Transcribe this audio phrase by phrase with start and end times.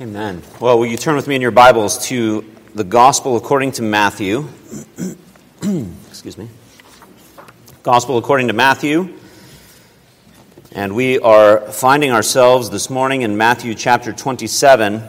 [0.00, 0.44] Amen.
[0.60, 4.48] Well, will you turn with me in your Bibles to the Gospel according to Matthew?
[6.08, 6.48] Excuse me.
[7.82, 9.12] Gospel according to Matthew.
[10.70, 15.02] And we are finding ourselves this morning in Matthew chapter 27,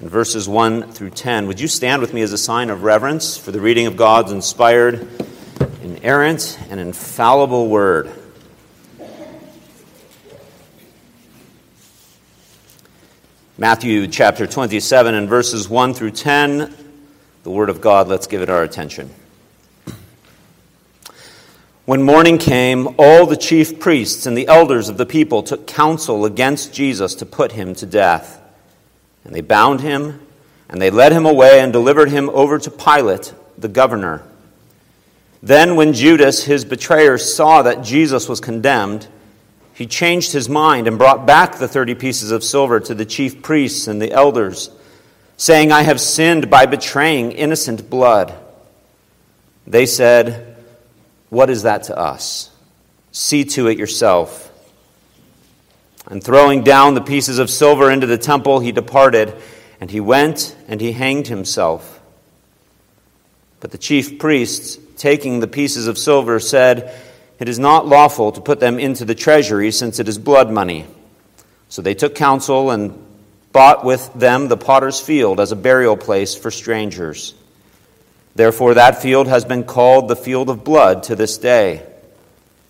[0.00, 1.48] in verses 1 through 10.
[1.48, 4.30] Would you stand with me as a sign of reverence for the reading of God's
[4.30, 5.08] inspired,
[5.82, 8.12] inerrant, and infallible word?
[13.60, 16.72] Matthew chapter 27 and verses 1 through 10,
[17.42, 19.10] the Word of God, let's give it our attention.
[21.84, 26.24] When morning came, all the chief priests and the elders of the people took counsel
[26.24, 28.40] against Jesus to put him to death.
[29.24, 30.24] And they bound him,
[30.68, 34.22] and they led him away and delivered him over to Pilate, the governor.
[35.42, 39.08] Then, when Judas, his betrayer, saw that Jesus was condemned,
[39.78, 43.42] he changed his mind and brought back the thirty pieces of silver to the chief
[43.42, 44.70] priests and the elders,
[45.36, 48.34] saying, I have sinned by betraying innocent blood.
[49.68, 50.56] They said,
[51.30, 52.50] What is that to us?
[53.12, 54.50] See to it yourself.
[56.08, 59.32] And throwing down the pieces of silver into the temple, he departed,
[59.80, 62.00] and he went and he hanged himself.
[63.60, 66.92] But the chief priests, taking the pieces of silver, said,
[67.38, 70.86] it is not lawful to put them into the treasury, since it is blood money.
[71.68, 73.04] So they took counsel and
[73.52, 77.34] bought with them the potter's field as a burial place for strangers.
[78.34, 81.84] Therefore, that field has been called the field of blood to this day.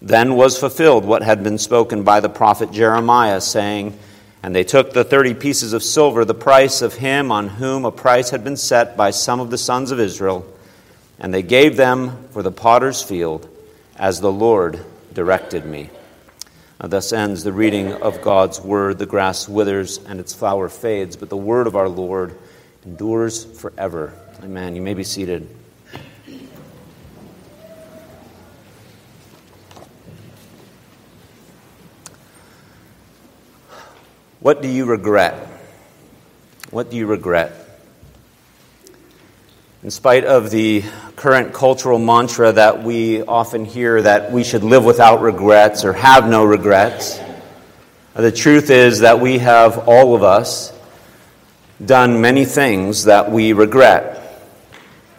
[0.01, 3.99] Then was fulfilled what had been spoken by the prophet Jeremiah, saying,
[4.43, 7.91] And they took the thirty pieces of silver, the price of him on whom a
[7.91, 10.47] price had been set by some of the sons of Israel,
[11.19, 13.49] and they gave them for the potter's field
[13.99, 15.91] as the Lord directed me.
[16.81, 18.99] Uh, thus ends the reading of God's word.
[18.99, 22.39] The grass withers and its flower fades, but the word of our Lord
[22.85, 24.13] endures forever.
[24.43, 24.77] Amen.
[24.77, 25.49] You may be seated.
[34.41, 35.35] What do you regret?
[36.71, 37.58] What do you regret?
[39.81, 40.83] In spite of the
[41.15, 46.29] current cultural mantra that we often hear that we should live without regrets or have
[46.29, 47.21] no regrets,
[48.17, 50.77] the truth is that we have, all of us,
[51.85, 54.43] done many things that we regret.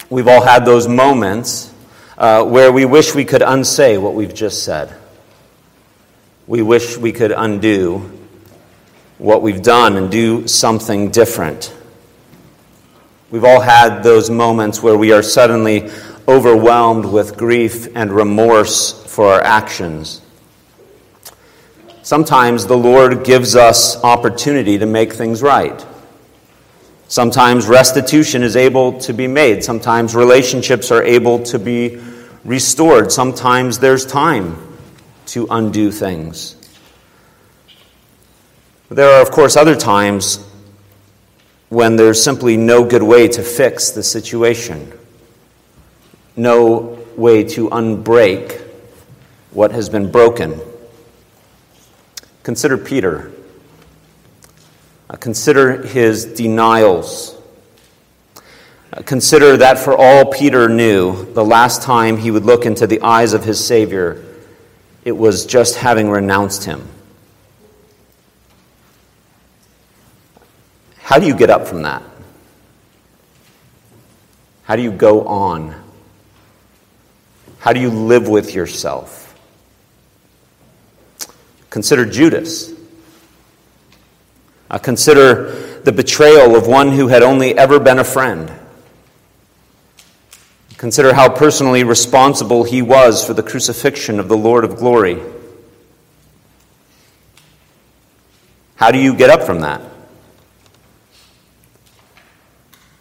[0.10, 1.74] We've all had those moments
[2.18, 4.94] uh, where we wish we could unsay what we've just said.
[6.48, 8.12] We wish we could undo
[9.20, 11.74] what we've done and do something different.
[13.32, 15.92] We've all had those moments where we are suddenly
[16.28, 20.22] overwhelmed with grief and remorse for our actions.
[22.02, 25.86] Sometimes the Lord gives us opportunity to make things right.
[27.08, 29.64] Sometimes restitution is able to be made.
[29.64, 32.02] Sometimes relationships are able to be
[32.44, 33.12] restored.
[33.12, 34.58] Sometimes there's time
[35.28, 36.56] to undo things.
[38.90, 40.44] There are, of course, other times
[41.70, 44.92] when there's simply no good way to fix the situation,
[46.36, 48.62] no way to unbreak
[49.52, 50.60] what has been broken.
[52.44, 53.32] Consider Peter.
[55.10, 57.36] Uh, consider his denials.
[58.92, 63.02] Uh, consider that for all Peter knew, the last time he would look into the
[63.02, 64.24] eyes of his Savior,
[65.04, 66.88] it was just having renounced him.
[71.10, 72.04] How do you get up from that?
[74.62, 75.74] How do you go on?
[77.58, 79.36] How do you live with yourself?
[81.72, 82.72] Consider Judas.
[84.70, 88.54] Uh, consider the betrayal of one who had only ever been a friend.
[90.78, 95.20] Consider how personally responsible he was for the crucifixion of the Lord of glory.
[98.76, 99.82] How do you get up from that?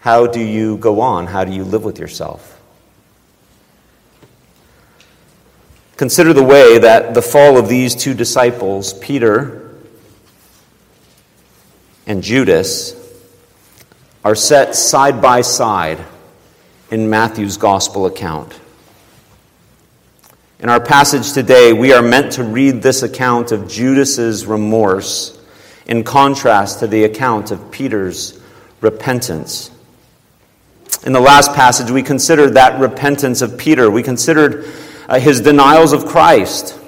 [0.08, 1.26] How do you go on?
[1.26, 2.58] How do you live with yourself?
[5.99, 9.70] Consider the way that the fall of these two disciples, Peter
[12.06, 12.96] and Judas,
[14.25, 16.02] are set side by side
[16.90, 18.58] in Matthew's gospel account.
[20.58, 25.38] In our passage today, we are meant to read this account of Judas's remorse
[25.84, 28.40] in contrast to the account of Peter's
[28.81, 29.70] repentance.
[31.08, 33.90] In the last passage, we considered that repentance of Peter.
[33.90, 34.66] We considered
[35.08, 36.78] uh, his denials of Christ.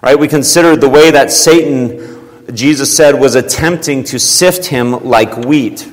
[0.00, 0.16] Right?
[0.16, 5.90] We considered the way that Satan Jesus said, was attempting to sift him like wheat.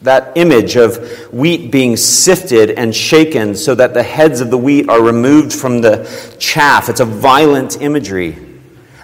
[0.00, 0.96] That image of
[1.30, 5.82] wheat being sifted and shaken so that the heads of the wheat are removed from
[5.82, 6.08] the
[6.38, 6.88] chaff.
[6.88, 8.38] It's a violent imagery.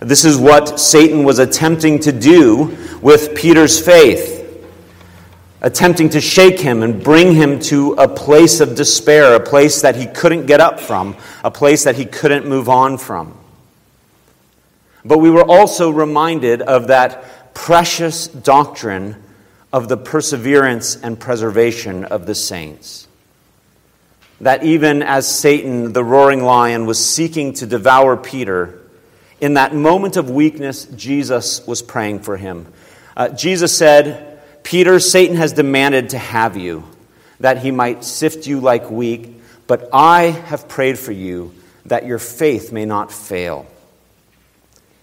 [0.00, 4.41] This is what Satan was attempting to do with Peter's faith
[5.62, 9.94] attempting to shake him and bring him to a place of despair, a place that
[9.94, 13.38] he couldn't get up from, a place that he couldn't move on from.
[15.04, 19.22] But we were also reminded of that precious doctrine
[19.72, 23.06] of the perseverance and preservation of the saints.
[24.40, 28.80] That even as Satan, the roaring lion, was seeking to devour Peter,
[29.40, 32.66] in that moment of weakness, Jesus was praying for him.
[33.16, 34.31] Uh, Jesus said,
[34.62, 36.84] Peter, Satan has demanded to have you,
[37.40, 41.52] that he might sift you like wheat, but I have prayed for you
[41.86, 43.66] that your faith may not fail.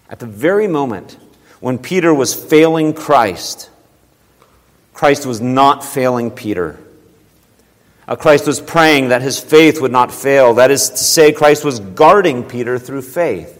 [0.08, 1.16] At the very moment
[1.60, 3.70] when Peter was failing Christ,
[4.94, 6.78] Christ was not failing Peter.
[8.08, 10.54] Uh, Christ was praying that his faith would not fail.
[10.54, 13.56] That is to say, Christ was guarding Peter through faith,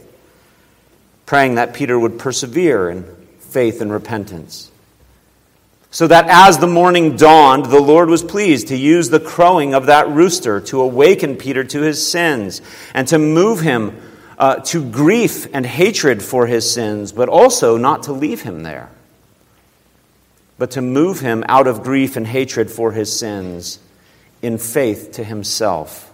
[1.25, 3.05] praying that Peter would persevere in
[3.38, 4.69] faith and repentance.
[5.92, 9.87] So that as the morning dawned, the Lord was pleased to use the crowing of
[9.87, 12.62] that rooster to awaken Peter to his sins
[12.94, 14.00] and to move him
[14.38, 18.88] uh, to grief and hatred for his sins, but also not to leave him there,
[20.58, 23.81] but to move him out of grief and hatred for his sins
[24.42, 26.06] in faith to himself.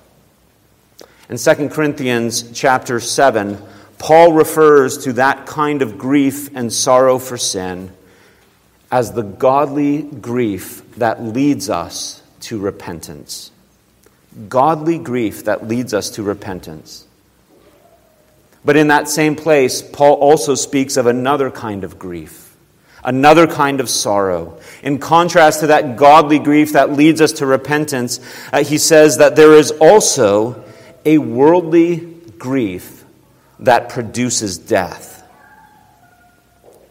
[1.29, 3.59] In 2 Corinthians chapter 7,
[3.99, 7.93] Paul refers to that kind of grief and sorrow for sin
[8.97, 13.51] as the godly grief that leads us to repentance.
[14.49, 17.07] Godly grief that leads us to repentance.
[18.65, 22.57] But in that same place, Paul also speaks of another kind of grief,
[23.05, 24.59] another kind of sorrow.
[24.83, 28.19] In contrast to that godly grief that leads us to repentance,
[28.51, 30.65] uh, he says that there is also
[31.05, 31.97] a worldly
[32.39, 33.05] grief
[33.59, 35.23] that produces death.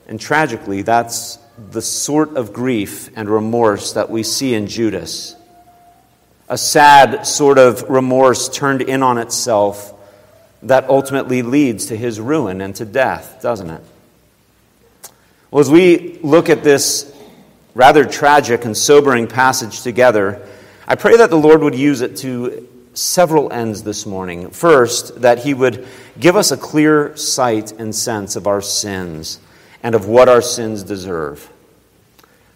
[0.07, 5.35] And tragically, that's the sort of grief and remorse that we see in Judas.
[6.49, 9.93] A sad sort of remorse turned in on itself
[10.63, 13.81] that ultimately leads to his ruin and to death, doesn't it?
[15.51, 17.11] Well, as we look at this
[17.73, 20.45] rather tragic and sobering passage together,
[20.87, 24.49] I pray that the Lord would use it to several ends this morning.
[24.49, 25.87] First, that He would
[26.19, 29.39] give us a clear sight and sense of our sins
[29.85, 31.47] and of what our sins deserve.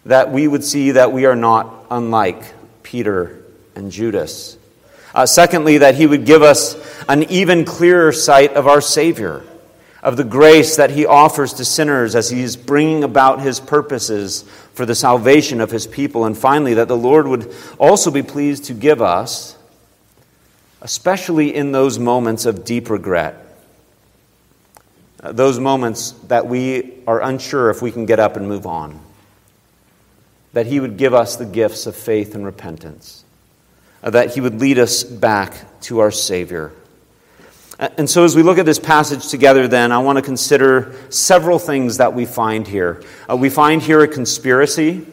[0.05, 2.41] That we would see that we are not unlike
[2.81, 3.43] Peter
[3.75, 4.57] and Judas.
[5.13, 6.75] Uh, secondly, that he would give us
[7.07, 9.43] an even clearer sight of our Savior,
[10.01, 14.41] of the grace that he offers to sinners as he is bringing about his purposes
[14.73, 16.25] for the salvation of his people.
[16.25, 19.55] And finally, that the Lord would also be pleased to give us,
[20.81, 23.49] especially in those moments of deep regret,
[25.21, 29.00] those moments that we are unsure if we can get up and move on.
[30.54, 33.24] That He would give us the gifts of faith and repentance.
[34.01, 36.71] Uh, that He would lead us back to our Savior.
[37.80, 41.60] And so, as we look at this passage together, then, I want to consider several
[41.60, 43.01] things that we find here.
[43.30, 45.06] Uh, we find here a conspiracy,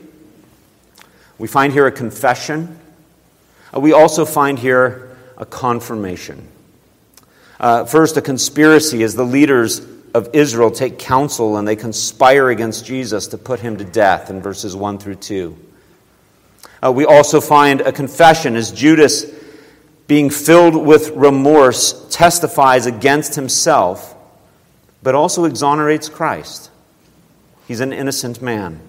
[1.38, 2.78] we find here a confession,
[3.72, 6.48] uh, we also find here a confirmation.
[7.60, 9.80] Uh, first, a conspiracy as the leaders
[10.16, 14.40] of Israel take counsel and they conspire against Jesus to put him to death in
[14.40, 15.56] verses 1 through 2.
[16.82, 19.26] Uh, we also find a confession as Judas,
[20.06, 24.16] being filled with remorse, testifies against himself,
[25.02, 26.70] but also exonerates Christ.
[27.68, 28.80] He's an innocent man.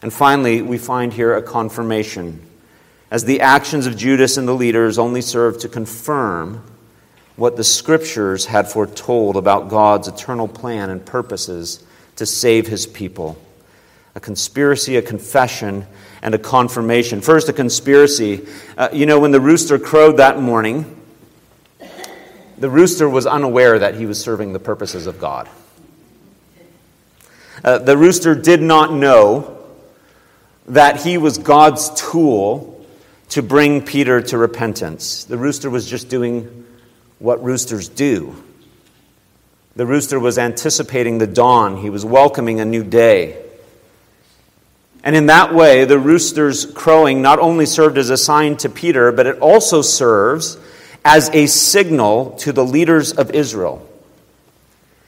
[0.00, 2.40] And finally, we find here a confirmation,
[3.10, 6.64] as the actions of Judas and the leaders only serve to confirm
[7.40, 11.82] what the scriptures had foretold about God's eternal plan and purposes
[12.16, 13.40] to save his people.
[14.14, 15.86] A conspiracy, a confession,
[16.20, 17.22] and a confirmation.
[17.22, 18.46] First, a conspiracy.
[18.76, 21.00] Uh, you know, when the rooster crowed that morning,
[22.58, 25.48] the rooster was unaware that he was serving the purposes of God.
[27.64, 29.64] Uh, the rooster did not know
[30.66, 32.84] that he was God's tool
[33.30, 35.24] to bring Peter to repentance.
[35.24, 36.66] The rooster was just doing
[37.20, 38.34] what roosters do.
[39.76, 43.40] The rooster was anticipating the dawn, he was welcoming a new day.
[45.04, 49.12] And in that way, the rooster's crowing not only served as a sign to Peter,
[49.12, 50.58] but it also serves
[51.04, 53.86] as a signal to the leaders of Israel.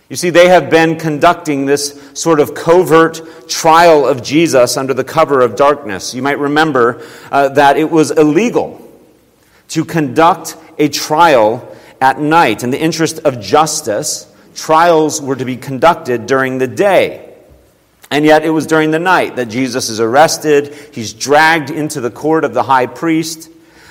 [0.08, 5.04] You see, they have been conducting this sort of covert trial of Jesus under the
[5.04, 6.14] cover of darkness.
[6.14, 8.78] You might remember uh, that it was illegal
[9.68, 11.71] to conduct a trial
[12.02, 12.64] at night.
[12.64, 17.32] In the interest of justice, trials were to be conducted during the day.
[18.10, 20.74] And yet it was during the night that Jesus is arrested.
[20.92, 23.48] He's dragged into the court of the high priest.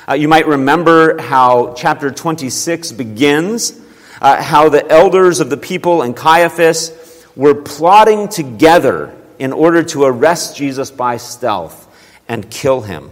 [0.08, 3.82] Uh, you might remember how chapter 26 begins
[4.22, 10.04] uh, how the elders of the people and Caiaphas were plotting together in order to
[10.04, 11.88] arrest Jesus by stealth
[12.28, 13.10] and kill him.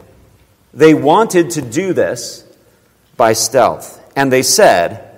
[0.73, 2.45] They wanted to do this
[3.17, 3.98] by stealth.
[4.19, 5.17] And they said,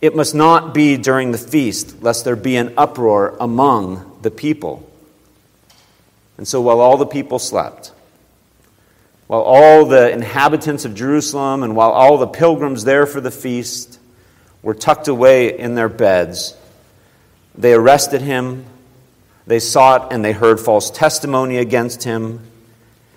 [0.00, 4.84] It must not be during the feast, lest there be an uproar among the people.
[6.36, 7.92] And so while all the people slept,
[9.28, 14.00] while all the inhabitants of Jerusalem and while all the pilgrims there for the feast
[14.62, 16.56] were tucked away in their beds.
[17.56, 18.64] They arrested him,
[19.46, 22.40] they sought and they heard false testimony against him,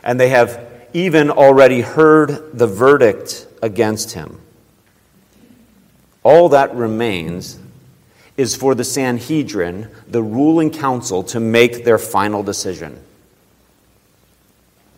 [0.03, 0.63] and they have
[0.93, 4.39] even already heard the verdict against him.
[6.24, 7.60] All that remains
[8.38, 13.00] is for the Sanhedrin, the ruling council, to make their final decision.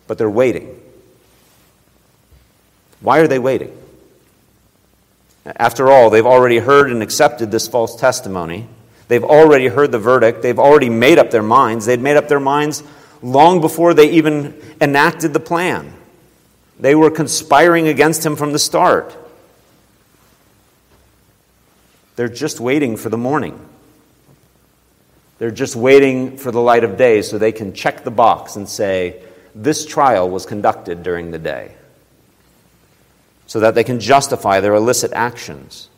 [0.06, 0.80] But they're waiting.
[3.00, 3.76] Why are they waiting?
[5.44, 8.66] After all, they've already heard and accepted this false testimony.
[9.08, 10.42] They've already heard the verdict.
[10.42, 11.86] They've already made up their minds.
[11.86, 12.82] They'd made up their minds
[13.22, 15.92] long before they even enacted the plan.
[16.80, 19.16] They were conspiring against him from the start.
[22.16, 23.58] They're just waiting for the morning.
[25.38, 28.68] They're just waiting for the light of day so they can check the box and
[28.68, 29.22] say,
[29.54, 31.74] This trial was conducted during the day
[33.46, 35.88] so that they can justify their illicit actions.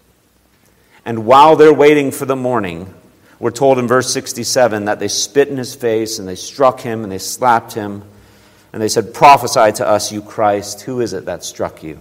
[1.04, 2.92] And while they're waiting for the morning,
[3.38, 7.04] we're told in verse 67 that they spit in his face and they struck him
[7.04, 8.02] and they slapped him
[8.72, 10.82] and they said, Prophesy to us, you Christ.
[10.82, 12.00] Who is it that struck you?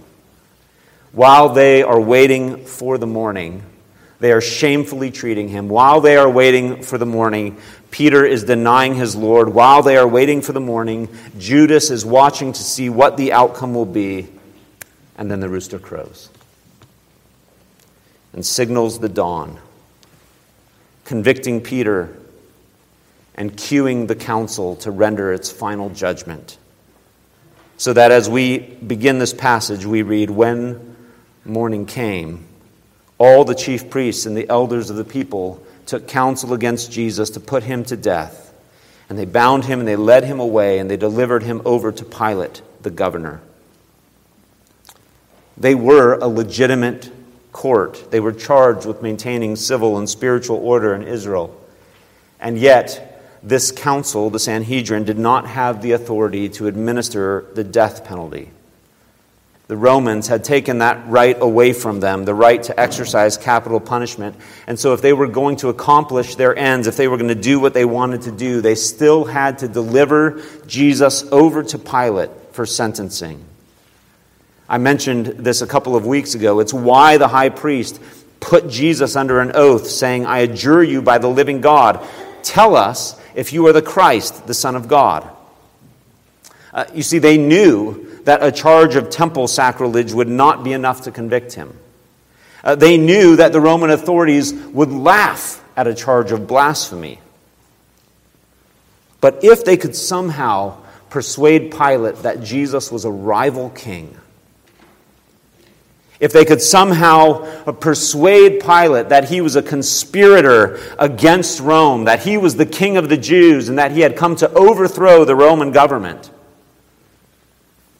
[1.12, 3.62] While they are waiting for the morning,
[4.20, 5.68] they are shamefully treating him.
[5.68, 7.58] While they are waiting for the morning,
[7.90, 9.48] Peter is denying his Lord.
[9.48, 11.08] While they are waiting for the morning,
[11.38, 14.28] Judas is watching to see what the outcome will be
[15.16, 16.30] and then the rooster crows
[18.32, 19.58] and signals the dawn,
[21.04, 22.16] convicting Peter
[23.34, 26.58] and cueing the council to render its final judgment.
[27.76, 30.96] So that as we begin this passage, we read, When
[31.44, 32.46] morning came,
[33.18, 37.40] all the chief priests and the elders of the people took counsel against Jesus to
[37.40, 38.54] put him to death.
[39.08, 42.04] And they bound him and they led him away and they delivered him over to
[42.04, 43.40] Pilate, the governor.
[45.56, 47.10] They were a legitimate
[47.52, 48.10] court.
[48.10, 51.58] They were charged with maintaining civil and spiritual order in Israel.
[52.38, 58.04] And yet, this council, the Sanhedrin, did not have the authority to administer the death
[58.04, 58.50] penalty.
[59.68, 64.34] The Romans had taken that right away from them, the right to exercise capital punishment.
[64.66, 67.34] And so, if they were going to accomplish their ends, if they were going to
[67.34, 72.30] do what they wanted to do, they still had to deliver Jesus over to Pilate
[72.52, 73.44] for sentencing.
[74.70, 76.60] I mentioned this a couple of weeks ago.
[76.60, 78.00] It's why the high priest
[78.40, 82.06] put Jesus under an oath, saying, I adjure you by the living God,
[82.42, 85.28] tell us if you are the Christ, the Son of God.
[86.72, 91.00] Uh, you see, they knew that a charge of temple sacrilege would not be enough
[91.00, 91.74] to convict him.
[92.62, 97.20] Uh, they knew that the Roman authorities would laugh at a charge of blasphemy.
[99.22, 100.76] But if they could somehow
[101.08, 104.14] persuade Pilate that Jesus was a rival king,
[106.20, 112.36] if they could somehow persuade Pilate that he was a conspirator against Rome, that he
[112.36, 115.72] was the king of the Jews, and that he had come to overthrow the Roman
[115.72, 116.30] government,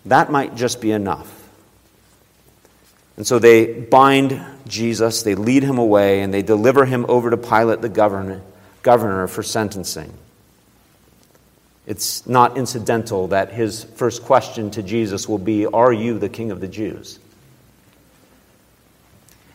[0.09, 1.35] that might just be enough.
[3.17, 7.37] And so they bind Jesus, they lead him away, and they deliver him over to
[7.37, 8.43] Pilate, the governor,
[8.83, 10.15] governor for sentencing.
[11.85, 16.53] It's not incidental that his first question to Jesus will be Are you the king
[16.53, 17.19] of the Jews?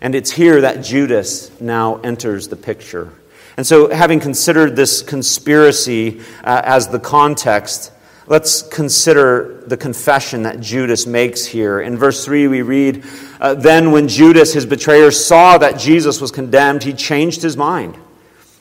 [0.02, 3.14] And it's here that Judas now enters the picture.
[3.56, 7.93] And so, having considered this conspiracy uh, as the context,
[8.28, 11.82] let's consider the confession that Judas makes here.
[11.82, 13.04] In verse 3, we read
[13.40, 17.98] uh, Then, when Judas, his betrayer, saw that Jesus was condemned, he changed his mind.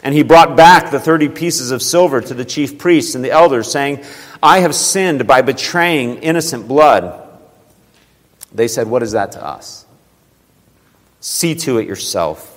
[0.03, 3.31] And he brought back the 30 pieces of silver to the chief priests and the
[3.31, 4.05] elders, saying,
[4.43, 7.21] I have sinned by betraying innocent blood.
[8.53, 9.87] They said, What is that to us?
[11.21, 12.52] See to it yourself.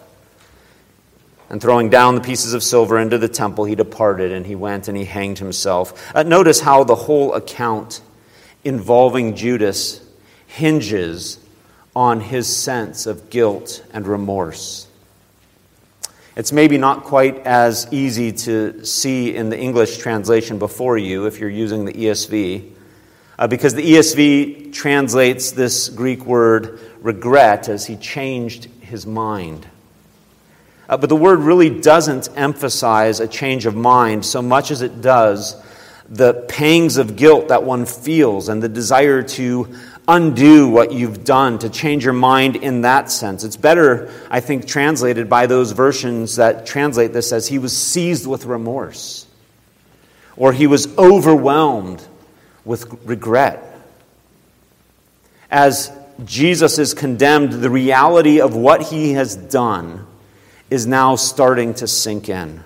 [1.49, 4.87] And throwing down the pieces of silver into the temple, he departed and he went
[4.87, 6.15] and he hanged himself.
[6.15, 8.01] Uh, notice how the whole account
[8.63, 10.01] involving Judas
[10.47, 11.39] hinges
[11.95, 14.87] on his sense of guilt and remorse.
[16.35, 21.39] It's maybe not quite as easy to see in the English translation before you if
[21.39, 22.71] you're using the ESV,
[23.39, 29.65] uh, because the ESV translates this Greek word regret as he changed his mind.
[30.87, 35.01] Uh, but the word really doesn't emphasize a change of mind so much as it
[35.01, 35.55] does
[36.09, 39.67] the pangs of guilt that one feels and the desire to
[40.07, 43.43] undo what you've done, to change your mind in that sense.
[43.43, 48.27] It's better, I think, translated by those versions that translate this as he was seized
[48.27, 49.25] with remorse
[50.37, 52.05] or he was overwhelmed
[52.65, 53.63] with regret.
[55.49, 55.91] As
[56.23, 60.05] Jesus is condemned, the reality of what he has done
[60.75, 62.61] is now starting to sink in.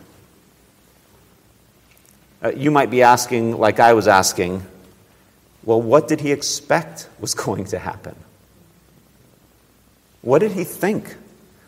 [2.44, 4.66] Uh, you might be asking, like I was asking,
[5.64, 8.16] well, what did he expect was going to happen?
[10.24, 11.16] What did he think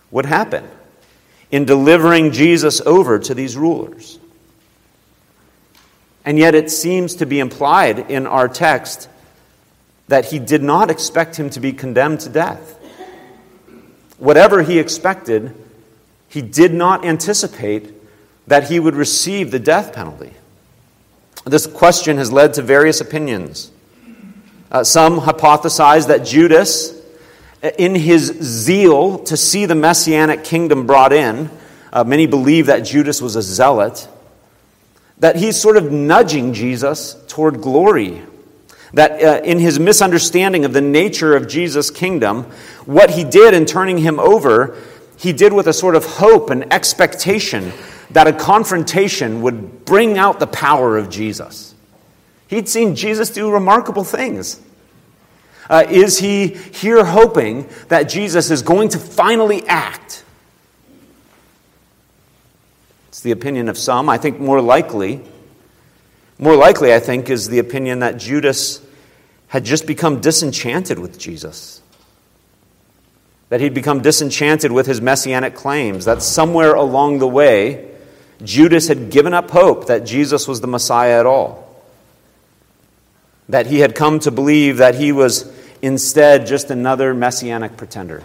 [0.10, 0.67] would happen
[1.51, 4.17] in delivering Jesus over to these rulers?
[6.25, 9.10] And yet, it seems to be implied in our text
[10.07, 12.77] that he did not expect him to be condemned to death.
[14.17, 15.55] Whatever he expected,
[16.31, 17.93] he did not anticipate
[18.47, 20.31] that he would receive the death penalty.
[21.43, 23.69] This question has led to various opinions.
[24.71, 26.97] Uh, some hypothesize that Judas,
[27.77, 31.50] in his zeal to see the messianic kingdom brought in,
[31.91, 34.07] uh, many believe that Judas was a zealot,
[35.17, 38.21] that he's sort of nudging Jesus toward glory.
[38.93, 42.43] That uh, in his misunderstanding of the nature of Jesus' kingdom,
[42.85, 44.77] what he did in turning him over
[45.22, 47.72] he did with a sort of hope and expectation
[48.10, 51.75] that a confrontation would bring out the power of Jesus.
[52.48, 54.60] He'd seen Jesus do remarkable things.
[55.70, 60.25] Uh, is he here hoping that Jesus is going to finally act?
[63.10, 64.10] It's the opinion of some.
[64.10, 65.22] I think more likely,
[66.40, 68.81] more likely, I think, is the opinion that Judas
[69.50, 71.80] had just become disenchanted with Jesus
[73.51, 77.85] that he'd become disenchanted with his messianic claims, that somewhere along the way,
[78.42, 81.83] Judas had given up hope that Jesus was the Messiah at all.
[83.50, 88.24] That he had come to believe that he was instead just another messianic pretender.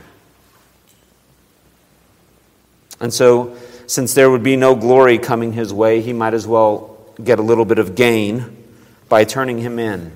[3.00, 3.56] And so,
[3.88, 7.42] since there would be no glory coming his way, he might as well get a
[7.42, 8.64] little bit of gain
[9.08, 10.12] by turning him in,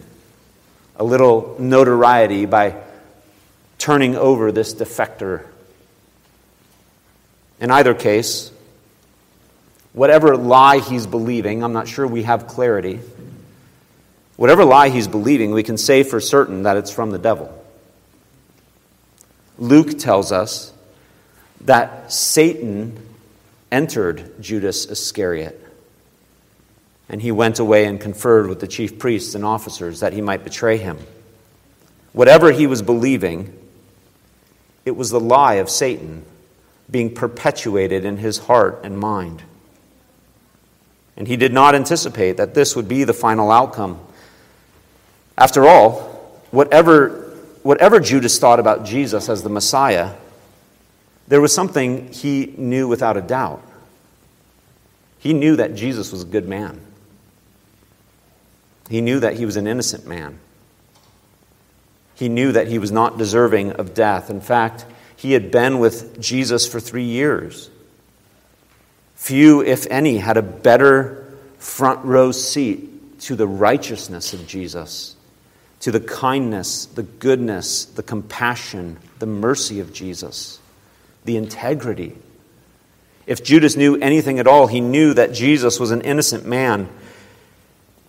[0.94, 2.77] a little notoriety by
[3.81, 5.45] turning over this defector.
[7.61, 8.53] In either case,
[9.93, 13.01] whatever lie he's believing, I'm not sure we have clarity.
[14.37, 17.57] Whatever lie he's believing, we can say for certain that it's from the devil.
[19.59, 20.73] Luke tells us
[21.62, 22.99] that Satan
[23.73, 25.57] entered Judas Iscariot.
[27.09, 30.45] And he went away and conferred with the chief priests and officers that he might
[30.45, 30.99] betray him.
[32.12, 33.60] Whatever he was believing,
[34.85, 36.25] it was the lie of Satan
[36.90, 39.43] being perpetuated in his heart and mind.
[41.16, 44.01] And he did not anticipate that this would be the final outcome.
[45.37, 46.01] After all,
[46.51, 50.14] whatever, whatever Judas thought about Jesus as the Messiah,
[51.29, 53.62] there was something he knew without a doubt.
[55.19, 56.81] He knew that Jesus was a good man.
[58.88, 60.38] He knew that he was an innocent man.
[62.20, 64.28] He knew that he was not deserving of death.
[64.28, 64.85] In fact,
[65.16, 67.70] he had been with Jesus for three years.
[69.14, 71.26] Few, if any, had a better
[71.59, 75.16] front row seat to the righteousness of Jesus,
[75.80, 80.61] to the kindness, the goodness, the compassion, the mercy of Jesus,
[81.24, 82.18] the integrity.
[83.26, 86.90] If Judas knew anything at all, he knew that Jesus was an innocent man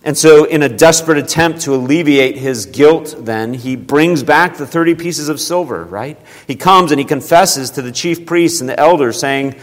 [0.04, 4.66] and so, in a desperate attempt to alleviate his guilt, then, he brings back the
[4.66, 6.18] 30 pieces of silver, right?
[6.48, 9.54] He comes and he confesses to the chief priests and the elders, saying,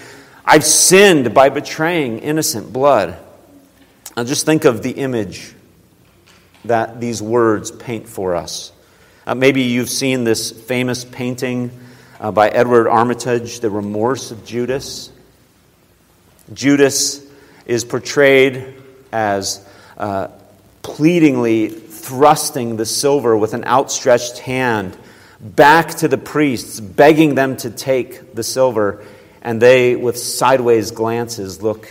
[0.45, 3.17] I've sinned by betraying innocent blood.
[4.15, 5.53] Now, just think of the image
[6.65, 8.71] that these words paint for us.
[9.27, 11.69] Uh, maybe you've seen this famous painting
[12.19, 15.11] uh, by Edward Armitage, The Remorse of Judas.
[16.53, 17.25] Judas
[17.65, 18.75] is portrayed
[19.11, 19.65] as
[20.81, 24.97] pleadingly thrusting the silver with an outstretched hand
[25.39, 29.03] back to the priests, begging them to take the silver.
[29.41, 31.87] and they, with sideways glances, look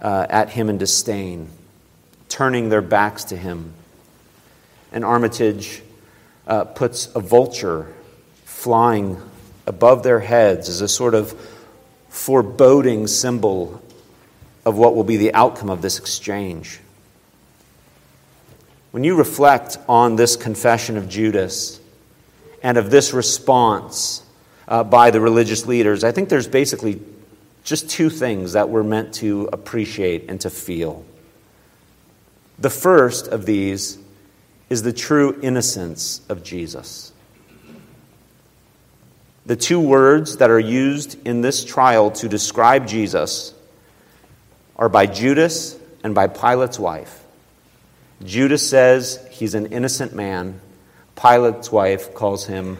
[0.00, 1.48] uh, at him in disdain,
[2.28, 3.72] turning their backs to him.
[4.92, 5.82] And Armitage
[6.46, 7.92] uh, puts a vulture
[8.44, 9.20] flying
[9.66, 11.32] above their heads as a sort of
[12.08, 13.82] foreboding symbol
[14.64, 16.80] of what will be the outcome of this exchange.
[18.90, 21.80] When you reflect on this confession of Judas
[22.62, 24.22] and of this response
[24.66, 27.00] uh, by the religious leaders, I think there's basically
[27.62, 31.04] just two things that we're meant to appreciate and to feel.
[32.58, 33.98] The first of these
[34.68, 37.12] is the true innocence of Jesus.
[39.46, 43.54] The two words that are used in this trial to describe Jesus
[44.76, 47.19] are by Judas and by Pilate's wife.
[48.24, 50.60] Judas says he's an innocent man.
[51.16, 52.78] Pilate's wife calls him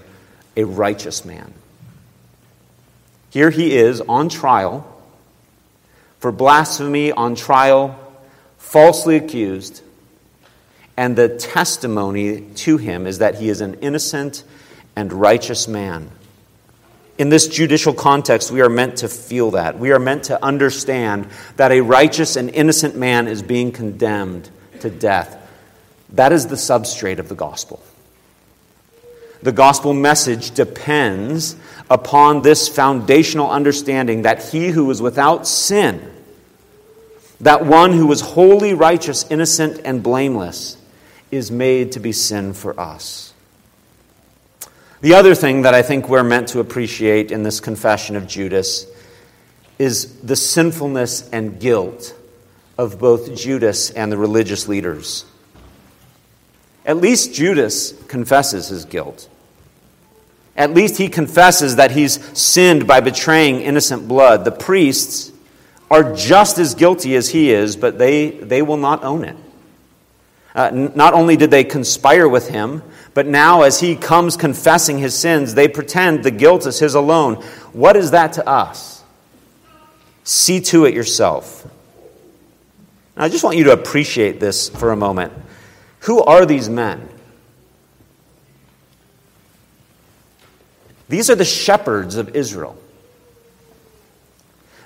[0.56, 1.52] a righteous man.
[3.30, 4.86] Here he is on trial
[6.20, 7.98] for blasphemy, on trial,
[8.58, 9.82] falsely accused,
[10.96, 14.44] and the testimony to him is that he is an innocent
[14.94, 16.10] and righteous man.
[17.16, 19.78] In this judicial context, we are meant to feel that.
[19.78, 24.50] We are meant to understand that a righteous and innocent man is being condemned
[24.80, 25.36] to death.
[26.10, 27.82] That is the substrate of the gospel.
[29.42, 31.56] The gospel message depends
[31.88, 36.12] upon this foundational understanding that he who is without sin,
[37.40, 40.76] that one who is wholly righteous, innocent, and blameless,
[41.30, 43.32] is made to be sin for us.
[45.00, 48.86] The other thing that I think we're meant to appreciate in this confession of Judas
[49.78, 52.14] is the sinfulness and guilt
[52.78, 55.24] of both Judas and the religious leaders.
[56.84, 59.28] At least Judas confesses his guilt.
[60.56, 64.44] At least he confesses that he's sinned by betraying innocent blood.
[64.44, 65.32] The priests
[65.90, 69.36] are just as guilty as he is, but they, they will not own it.
[70.54, 72.82] Uh, not only did they conspire with him,
[73.14, 77.36] but now, as he comes confessing his sins, they pretend the guilt is his alone.
[77.72, 79.02] What is that to us?
[80.22, 81.68] See to it yourself.
[83.16, 85.32] I just want you to appreciate this for a moment.
[86.00, 87.08] Who are these men?
[91.08, 92.76] These are the shepherds of Israel.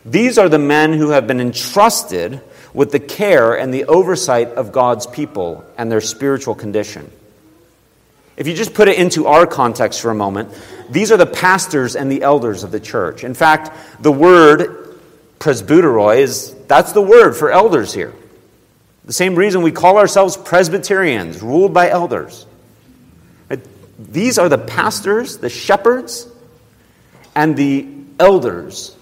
[0.05, 2.41] These are the men who have been entrusted
[2.73, 7.11] with the care and the oversight of God's people and their spiritual condition.
[8.37, 10.51] If you just put it into our context for a moment,
[10.91, 13.23] these are the pastors and the elders of the church.
[13.23, 14.84] In fact, the word
[15.45, 18.15] presbyteroi is that's the word for elders here.
[19.05, 22.47] The same reason we call ourselves Presbyterians, ruled by elders.
[23.99, 26.27] These are the pastors, the shepherds,
[27.35, 27.87] and the
[28.19, 28.97] elders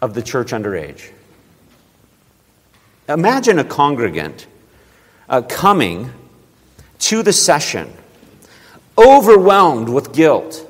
[0.00, 1.10] of the church underage.
[3.08, 4.46] Imagine a congregant
[5.28, 6.10] uh, coming
[7.00, 7.92] to the session
[8.96, 10.65] overwhelmed with guilt,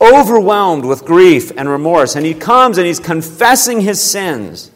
[0.00, 4.70] overwhelmed with grief and remorse, and he comes and he's confessing his sins.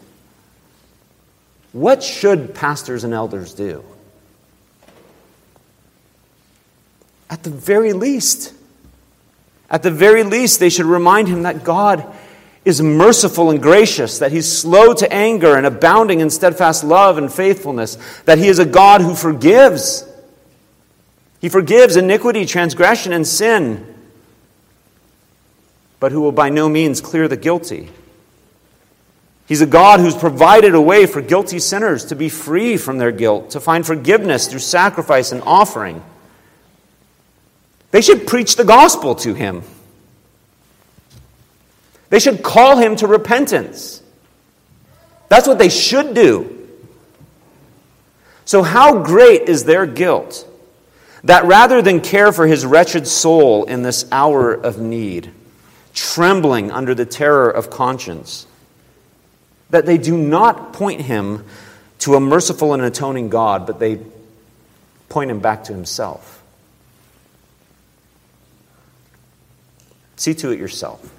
[1.72, 3.84] What should pastors and elders do?
[7.30, 8.52] At the very least,
[9.70, 12.04] at the very least, they should remind him that God
[12.64, 17.32] is merciful and gracious, that he's slow to anger and abounding in steadfast love and
[17.32, 20.06] faithfulness, that he is a God who forgives
[21.42, 23.91] he forgives iniquity, transgression, and sin,
[26.02, 27.88] but who will by no means clear the guilty.
[29.46, 33.12] He's a God who's provided a way for guilty sinners to be free from their
[33.12, 36.02] guilt, to find forgiveness through sacrifice and offering.
[37.92, 39.62] They should preach the gospel to him.
[42.10, 44.02] They should call him to repentance.
[45.28, 46.68] That's what they should do.
[48.44, 50.48] So, how great is their guilt?
[51.22, 55.32] That rather than care for his wretched soul in this hour of need,
[55.94, 58.46] trembling under the terror of conscience,
[59.70, 61.44] that they do not point him
[62.00, 64.00] to a merciful and atoning God, but they
[65.08, 66.42] point him back to himself.
[70.16, 71.12] See to it yourself.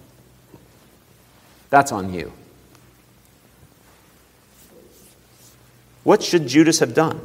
[1.69, 2.31] That's on you.
[6.03, 7.19] What should Judas have done?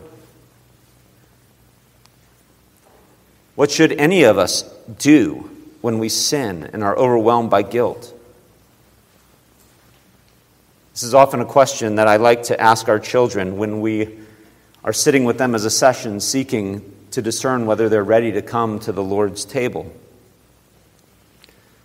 [3.55, 4.63] What should any of us
[4.99, 5.51] do
[5.89, 8.15] when we sin and are overwhelmed by guilt?
[10.93, 14.19] This is often a question that I like to ask our children when we
[14.85, 18.81] are sitting with them as a session seeking to discern whether they're ready to come
[18.81, 19.91] to the Lord's table.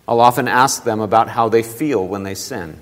[0.06, 2.78] I'll often ask them about how they feel when they sin.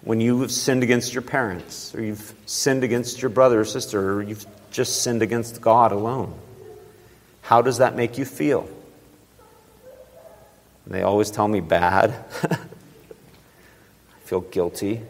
[0.00, 4.14] When you have sinned against your parents, or you've sinned against your brother or sister,
[4.14, 6.36] or you've just sinned against God alone,
[7.42, 8.68] how does that make you feel?
[10.84, 12.14] And they always tell me bad.
[12.50, 12.58] I
[14.24, 15.00] feel guilty.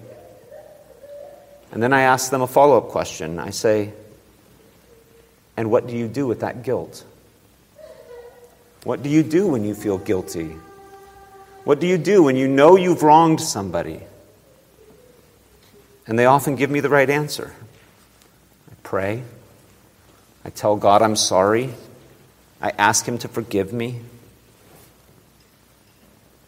[1.71, 3.39] And then I ask them a follow up question.
[3.39, 3.93] I say,
[5.57, 7.05] And what do you do with that guilt?
[8.85, 10.57] What do you do when you feel guilty?
[11.65, 14.01] What do you do when you know you've wronged somebody?
[16.07, 17.55] And they often give me the right answer.
[18.71, 19.23] I pray.
[20.45, 21.73] I tell God I'm sorry.
[22.61, 24.01] I ask Him to forgive me.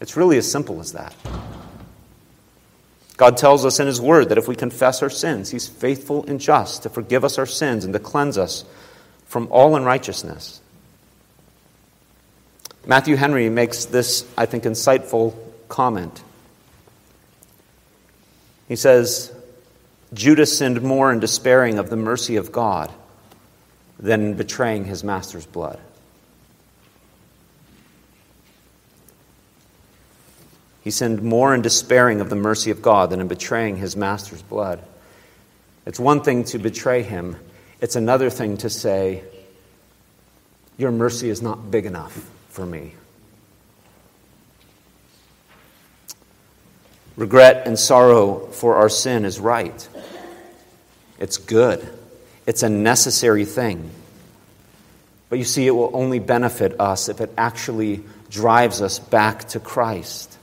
[0.00, 1.14] It's really as simple as that.
[3.16, 6.40] God tells us in His Word that if we confess our sins, He's faithful and
[6.40, 8.64] just to forgive us our sins and to cleanse us
[9.26, 10.60] from all unrighteousness.
[12.86, 15.34] Matthew Henry makes this, I think, insightful
[15.68, 16.22] comment.
[18.68, 19.32] He says,
[20.12, 22.92] Judas sinned more in despairing of the mercy of God
[23.98, 25.80] than in betraying his master's blood.
[30.84, 34.42] He sinned more in despairing of the mercy of God than in betraying his master's
[34.42, 34.82] blood.
[35.86, 37.36] It's one thing to betray him,
[37.80, 39.24] it's another thing to say,
[40.76, 42.92] Your mercy is not big enough for me.
[47.16, 49.88] Regret and sorrow for our sin is right.
[51.18, 51.86] It's good.
[52.46, 53.90] It's a necessary thing.
[55.30, 59.60] But you see, it will only benefit us if it actually drives us back to
[59.60, 60.36] Christ.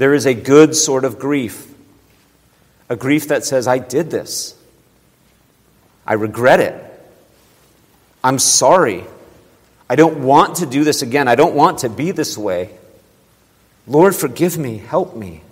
[0.00, 1.70] There is a good sort of grief,
[2.88, 4.54] a grief that says, I did this.
[6.06, 6.82] I regret it.
[8.24, 9.04] I'm sorry.
[9.90, 11.28] I don't want to do this again.
[11.28, 12.70] I don't want to be this way.
[13.86, 14.78] Lord, forgive me.
[14.78, 15.42] Help me.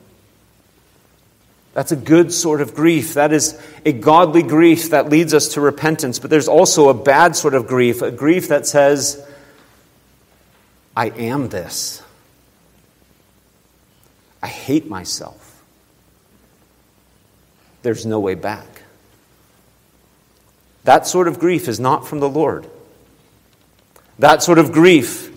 [1.75, 3.13] That's a good sort of grief.
[3.15, 6.19] That is a godly grief that leads us to repentance.
[6.19, 9.23] But there's also a bad sort of grief, a grief that says,
[10.97, 12.03] I am this.
[14.43, 15.63] I hate myself.
[17.83, 18.67] There's no way back.
[20.85, 22.69] That sort of grief is not from the Lord.
[24.19, 25.29] That sort of grief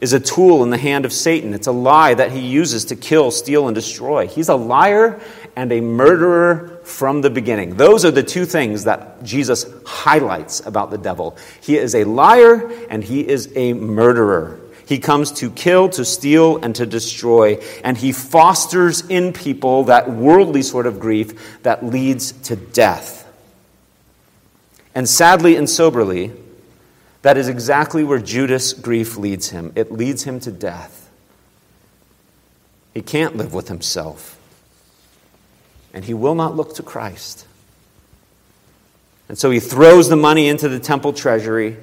[0.00, 1.54] is a tool in the hand of Satan.
[1.54, 4.26] It's a lie that he uses to kill, steal, and destroy.
[4.26, 5.20] He's a liar
[5.54, 7.76] and a murderer from the beginning.
[7.76, 11.36] Those are the two things that Jesus highlights about the devil.
[11.62, 14.60] He is a liar and he is a murderer.
[14.86, 17.56] He comes to kill, to steal, and to destroy.
[17.82, 23.28] And he fosters in people that worldly sort of grief that leads to death.
[24.94, 26.32] And sadly and soberly,
[27.22, 29.72] that is exactly where Judas' grief leads him.
[29.74, 31.10] It leads him to death.
[32.94, 34.38] He can't live with himself.
[35.92, 37.44] And he will not look to Christ.
[39.28, 41.76] And so he throws the money into the temple treasury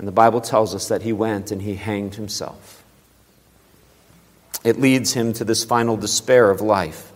[0.00, 2.82] and the Bible tells us that he went and he hanged himself.
[4.64, 7.12] It leads him to this final despair of life.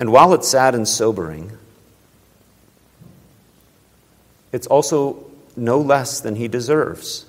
[0.00, 1.58] And while it's sad and sobering,
[4.50, 7.26] it's also no less than he deserves.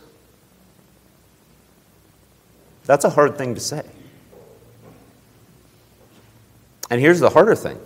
[2.86, 3.84] That's a hard thing to say.
[6.90, 7.78] And here's the harder thing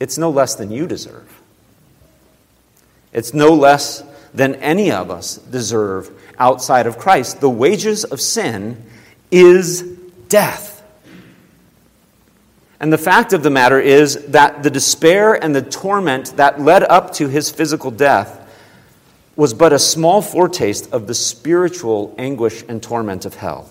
[0.00, 1.42] it's no less than you deserve.
[3.12, 4.02] It's no less
[4.34, 7.40] than any of us deserve outside of Christ.
[7.40, 8.82] The wages of sin
[9.30, 9.82] is
[10.28, 10.82] death.
[12.80, 16.84] And the fact of the matter is that the despair and the torment that led
[16.84, 18.34] up to his physical death
[19.34, 23.70] was but a small foretaste of the spiritual anguish and torment of hell.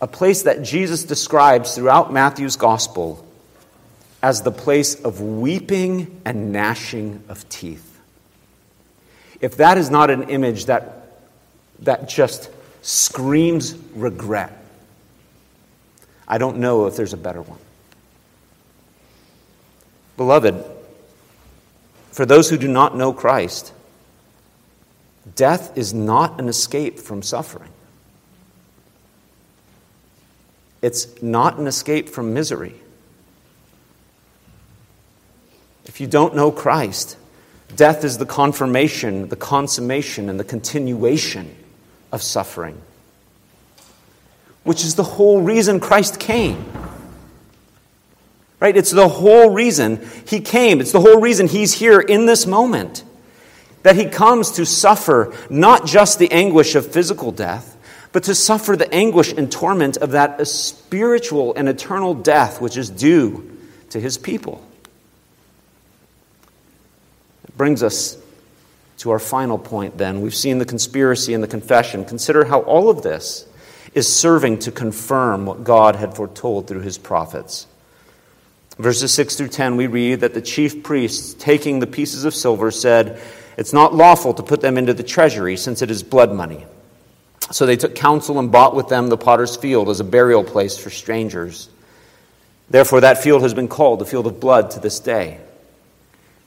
[0.00, 3.24] A place that Jesus describes throughout Matthew's gospel
[4.22, 8.00] as the place of weeping and gnashing of teeth.
[9.40, 11.18] If that is not an image that,
[11.80, 12.50] that just
[12.82, 14.56] screams regret,
[16.26, 17.58] I don't know if there's a better one.
[20.16, 20.64] Beloved,
[22.10, 23.72] for those who do not know Christ,
[25.34, 27.70] death is not an escape from suffering.
[30.80, 32.74] It's not an escape from misery.
[35.86, 37.16] If you don't know Christ,
[37.74, 41.54] death is the confirmation, the consummation, and the continuation
[42.12, 42.80] of suffering,
[44.64, 46.64] which is the whole reason Christ came.
[48.58, 48.76] Right?
[48.76, 50.80] It's the whole reason he came.
[50.80, 53.04] It's the whole reason he's here in this moment.
[53.86, 57.76] that he comes to suffer not just the anguish of physical death,
[58.10, 62.90] but to suffer the anguish and torment of that spiritual and eternal death which is
[62.90, 63.48] due
[63.90, 64.60] to his people.
[67.56, 68.18] Brings us
[68.98, 70.20] to our final point then.
[70.20, 72.04] We've seen the conspiracy and the confession.
[72.04, 73.46] Consider how all of this
[73.94, 77.66] is serving to confirm what God had foretold through his prophets.
[78.78, 82.70] Verses 6 through 10, we read that the chief priests, taking the pieces of silver,
[82.70, 83.20] said,
[83.56, 86.66] It's not lawful to put them into the treasury, since it is blood money.
[87.52, 90.76] So they took counsel and bought with them the potter's field as a burial place
[90.76, 91.70] for strangers.
[92.68, 95.40] Therefore, that field has been called the field of blood to this day.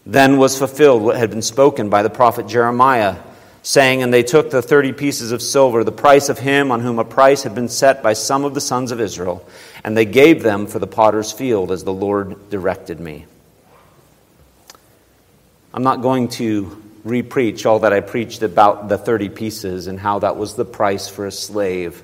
[0.09, 3.17] Then was fulfilled what had been spoken by the prophet Jeremiah,
[3.61, 6.97] saying, And they took the thirty pieces of silver, the price of him on whom
[6.97, 9.47] a price had been set by some of the sons of Israel,
[9.83, 13.27] and they gave them for the potter's field as the Lord directed me.
[15.75, 20.17] I'm not going to repreach all that I preached about the 30 pieces and how
[20.19, 22.01] that was the price for a slave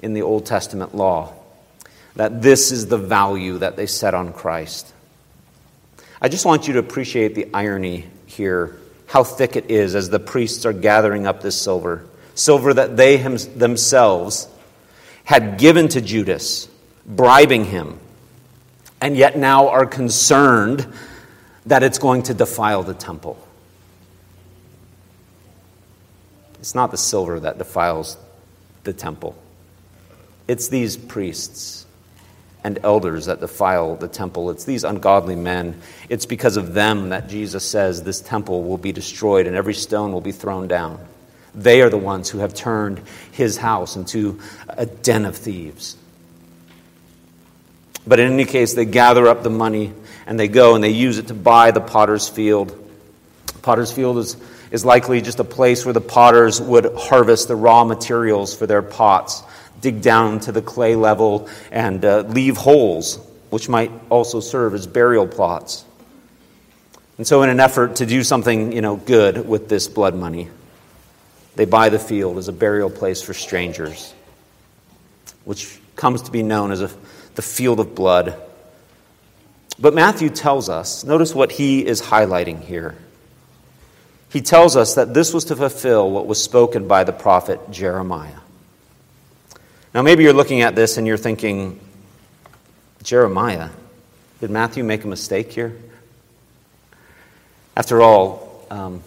[0.00, 1.32] in the Old Testament law.
[2.16, 4.91] That this is the value that they set on Christ.
[6.24, 10.20] I just want you to appreciate the irony here, how thick it is as the
[10.20, 12.06] priests are gathering up this silver.
[12.36, 14.46] Silver that they themselves
[15.24, 16.68] had given to Judas,
[17.04, 17.98] bribing him,
[19.00, 20.86] and yet now are concerned
[21.66, 23.36] that it's going to defile the temple.
[26.60, 28.16] It's not the silver that defiles
[28.84, 29.36] the temple,
[30.46, 31.84] it's these priests
[32.64, 34.50] and elders that defile the temple.
[34.50, 35.80] It's these ungodly men.
[36.08, 40.12] It's because of them that Jesus says this temple will be destroyed and every stone
[40.12, 41.04] will be thrown down.
[41.54, 45.96] They are the ones who have turned his house into a den of thieves.
[48.06, 49.92] But in any case, they gather up the money
[50.26, 52.78] and they go and they use it to buy the potter's field.
[53.60, 54.36] Potter's field is,
[54.70, 58.82] is likely just a place where the potters would harvest the raw materials for their
[58.82, 59.42] pots
[59.82, 63.16] dig down to the clay level and uh, leave holes,
[63.50, 65.84] which might also serve as burial plots.
[67.18, 70.48] And so, in an effort to do something you know, good with this blood money,
[71.56, 74.14] they buy the field as a burial place for strangers,
[75.44, 76.90] which comes to be known as a,
[77.34, 78.40] the field of blood.
[79.78, 82.94] But Matthew tells us, notice what he is highlighting here.
[84.30, 88.41] He tells us that this was to fulfill what was spoken by the prophet Jeremiah.
[89.94, 91.78] Now, maybe you're looking at this and you're thinking,
[93.02, 93.68] Jeremiah,
[94.40, 95.76] did Matthew make a mistake here?
[97.76, 99.02] After all, um,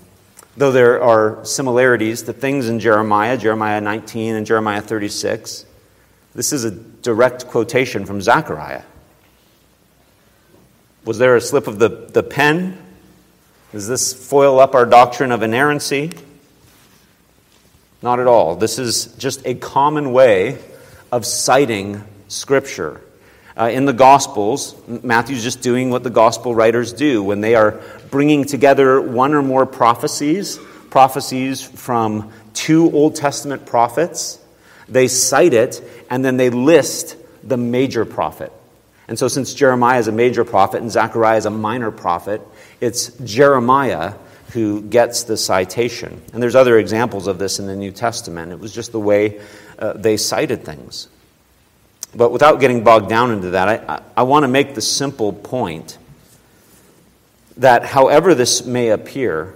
[0.56, 5.66] though there are similarities to things in Jeremiah, Jeremiah 19 and Jeremiah 36,
[6.36, 8.84] this is a direct quotation from Zechariah.
[11.04, 12.78] Was there a slip of the, the pen?
[13.72, 16.12] Does this foil up our doctrine of inerrancy?
[18.04, 18.56] Not at all.
[18.56, 20.60] This is just a common way
[21.12, 23.02] of citing Scripture.
[23.58, 27.82] Uh, in the Gospels, Matthew's just doing what the Gospel writers do when they are
[28.12, 34.40] bringing together one or more prophecies, prophecies from two Old Testament prophets.
[34.90, 38.52] They cite it and then they list the major prophet.
[39.08, 42.42] And so, since Jeremiah is a major prophet and Zechariah is a minor prophet,
[42.82, 44.16] it's Jeremiah
[44.56, 46.22] who gets the citation.
[46.32, 48.54] And there's other examples of this in the New Testament.
[48.54, 49.42] It was just the way
[49.78, 51.10] uh, they cited things.
[52.16, 55.34] But without getting bogged down into that, I, I, I want to make the simple
[55.34, 55.98] point
[57.58, 59.54] that however this may appear,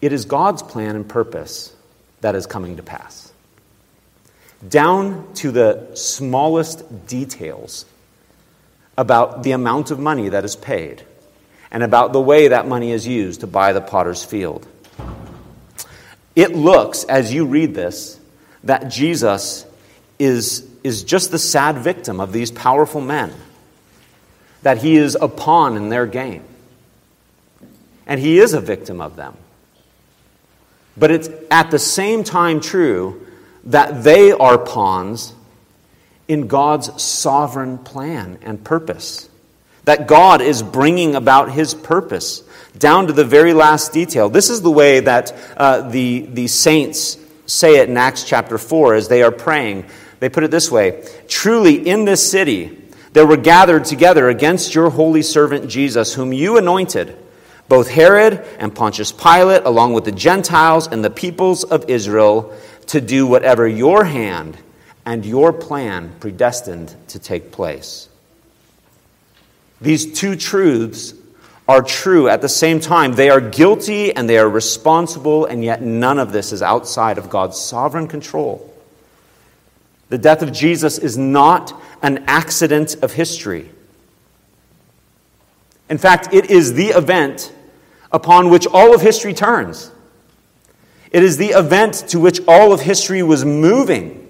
[0.00, 1.74] it is God's plan and purpose
[2.20, 3.32] that is coming to pass.
[4.66, 7.84] Down to the smallest details
[8.96, 11.02] about the amount of money that is paid
[11.70, 14.66] and about the way that money is used to buy the potter's field.
[16.34, 18.18] It looks, as you read this,
[18.64, 19.66] that Jesus
[20.18, 23.32] is, is just the sad victim of these powerful men,
[24.62, 26.44] that he is a pawn in their game.
[28.06, 29.36] And he is a victim of them.
[30.96, 33.26] But it's at the same time true
[33.64, 35.34] that they are pawns
[36.26, 39.28] in God's sovereign plan and purpose.
[39.88, 42.42] That God is bringing about his purpose
[42.78, 44.28] down to the very last detail.
[44.28, 47.16] This is the way that uh, the, the saints
[47.46, 49.86] say it in Acts chapter 4 as they are praying.
[50.20, 52.78] They put it this way Truly, in this city,
[53.14, 57.16] there were gathered together against your holy servant Jesus, whom you anointed,
[57.70, 62.54] both Herod and Pontius Pilate, along with the Gentiles and the peoples of Israel,
[62.88, 64.58] to do whatever your hand
[65.06, 68.10] and your plan predestined to take place.
[69.80, 71.14] These two truths
[71.68, 73.12] are true at the same time.
[73.12, 77.28] They are guilty and they are responsible, and yet none of this is outside of
[77.28, 78.74] God's sovereign control.
[80.08, 83.68] The death of Jesus is not an accident of history.
[85.90, 87.52] In fact, it is the event
[88.10, 89.90] upon which all of history turns.
[91.10, 94.28] It is the event to which all of history was moving.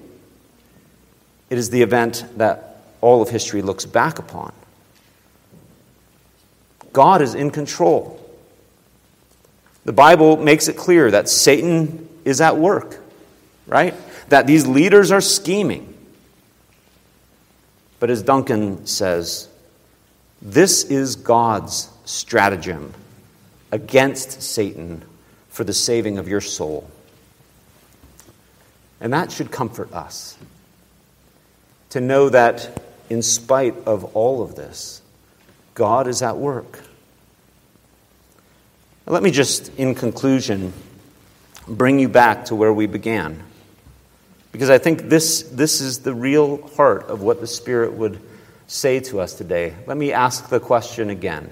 [1.51, 4.53] It is the event that all of history looks back upon.
[6.99, 8.19] God is in control.
[9.85, 12.99] The Bible makes it clear that Satan is at work,
[13.69, 13.95] right?
[14.31, 15.95] That these leaders are scheming.
[18.01, 19.49] But as Duncan says,
[20.43, 22.93] this is God's stratagem
[23.71, 25.05] against Satan
[25.51, 26.91] for the saving of your soul.
[29.01, 30.37] And that should comfort us
[31.91, 35.01] to know that in spite of all of this,
[35.75, 36.81] God is at work.
[39.11, 40.75] Let me just, in conclusion,
[41.67, 43.43] bring you back to where we began.
[44.53, 48.21] Because I think this, this is the real heart of what the Spirit would
[48.67, 49.75] say to us today.
[49.87, 51.49] Let me ask the question again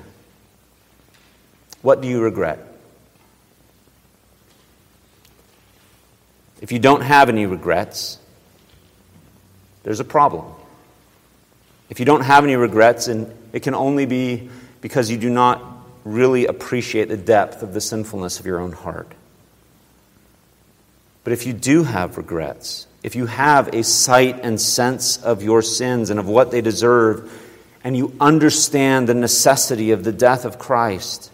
[1.80, 2.58] What do you regret?
[6.60, 8.18] If you don't have any regrets,
[9.82, 10.44] there's a problem.
[11.88, 14.50] If you don't have any regrets, and it can only be
[14.82, 15.75] because you do not
[16.06, 19.10] really appreciate the depth of the sinfulness of your own heart.
[21.24, 25.60] But if you do have regrets, if you have a sight and sense of your
[25.60, 27.32] sins and of what they deserve,
[27.82, 31.30] and you understand the necessity of the death of Christ,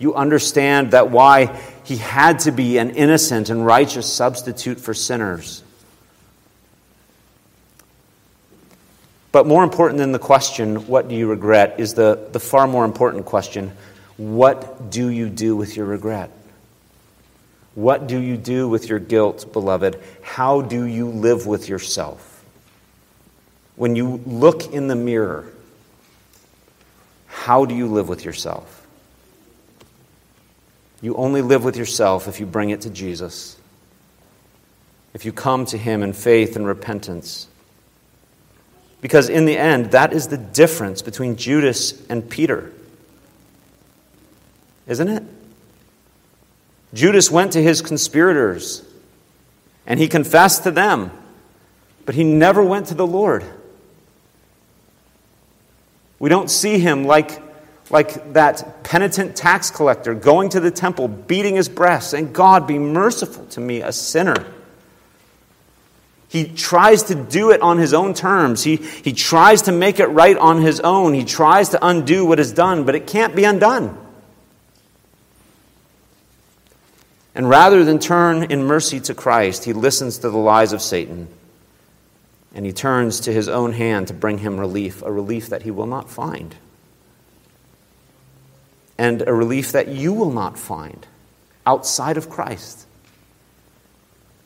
[0.00, 5.62] you understand that why he had to be an innocent and righteous substitute for sinners.
[9.30, 12.84] But more important than the question, what do you regret, is the, the far more
[12.84, 13.72] important question,
[14.18, 16.30] what do you do with your regret?
[17.74, 20.02] What do you do with your guilt, beloved?
[20.20, 22.44] How do you live with yourself?
[23.76, 25.52] When you look in the mirror,
[27.28, 28.86] how do you live with yourself?
[31.00, 33.56] You only live with yourself if you bring it to Jesus,
[35.14, 37.46] if you come to Him in faith and repentance.
[39.00, 42.72] Because in the end, that is the difference between Judas and Peter.
[44.88, 45.22] Isn't it?
[46.94, 48.82] Judas went to his conspirators
[49.86, 51.10] and he confessed to them,
[52.06, 53.44] but he never went to the Lord.
[56.18, 57.40] We don't see him like,
[57.90, 62.78] like that penitent tax collector going to the temple, beating his breast, saying, God, be
[62.78, 64.46] merciful to me, a sinner.
[66.28, 68.62] He tries to do it on his own terms.
[68.62, 71.14] He, he tries to make it right on his own.
[71.14, 74.07] He tries to undo what is done, but it can't be undone.
[77.34, 81.28] And rather than turn in mercy to Christ, he listens to the lies of Satan
[82.54, 85.70] and he turns to his own hand to bring him relief, a relief that he
[85.70, 86.54] will not find,
[88.96, 91.06] and a relief that you will not find
[91.66, 92.86] outside of Christ.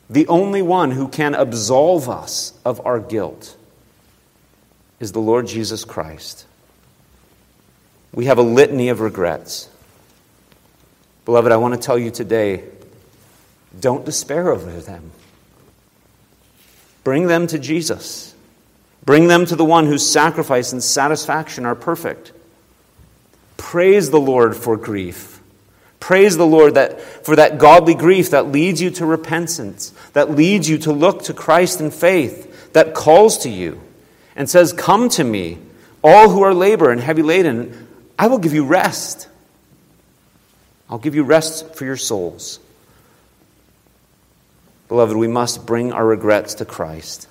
[0.09, 3.57] The only one who can absolve us of our guilt
[4.99, 6.45] is the Lord Jesus Christ.
[8.13, 9.69] We have a litany of regrets.
[11.25, 12.63] Beloved, I want to tell you today
[13.79, 15.11] don't despair over them.
[17.03, 18.33] Bring them to Jesus.
[19.05, 22.31] Bring them to the one whose sacrifice and satisfaction are perfect.
[23.57, 25.41] Praise the Lord for grief.
[25.99, 30.69] Praise the Lord that, for that godly grief that leads you to repentance, that leads
[30.69, 33.81] you to look to Christ in faith, that calls to you
[34.35, 35.59] and says, Come to me,
[36.03, 39.27] all who are labor and heavy laden, I will give you rest.
[40.89, 42.59] I'll give you rest for your souls.
[44.93, 47.27] Beloved, we must bring our regrets to Christ.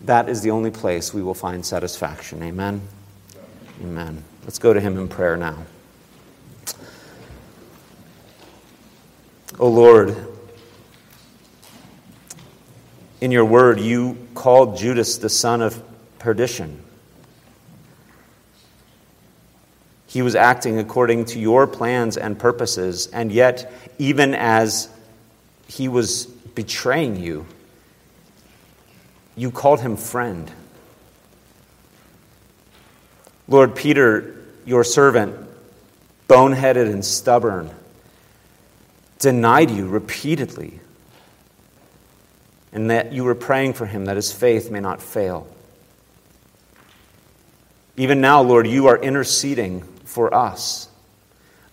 [0.00, 2.42] That is the only place we will find satisfaction.
[2.42, 2.82] Amen.
[3.80, 4.24] Amen.
[4.42, 5.56] Let's go to Him in prayer now.
[9.60, 10.16] O oh Lord,
[13.20, 15.80] in your word, you called Judas the son of
[16.18, 16.82] perdition.
[20.08, 24.88] He was acting according to your plans and purposes, and yet, even as
[25.68, 26.26] he was
[26.58, 27.46] betraying you,
[29.36, 30.50] you called him friend.
[33.46, 35.36] Lord Peter, your servant,
[36.26, 37.70] boneheaded and stubborn,
[39.20, 40.80] denied you repeatedly,
[42.72, 45.46] and that you were praying for him that his faith may not fail.
[47.96, 50.87] Even now, Lord, you are interceding for us